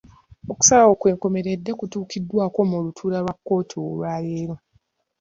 Okusalawo 0.51 0.91
okwenkomeredde 0.95 1.71
kwatuukiddwako 1.77 2.59
mu 2.69 2.77
lutuula 2.85 3.17
lwa 3.23 3.33
kkooti 3.37 3.75
olwa 3.85 4.13
leero. 4.23 4.55